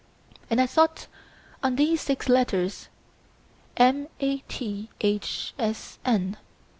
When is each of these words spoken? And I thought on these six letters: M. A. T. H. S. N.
And 0.49 0.59
I 0.59 0.65
thought 0.65 1.05
on 1.61 1.75
these 1.75 2.01
six 2.01 2.27
letters: 2.27 2.87
M. 3.77 4.07
A. 4.19 4.39
T. 4.47 4.89
H. 4.99 5.53
S. 5.59 5.99
N. 6.03 6.37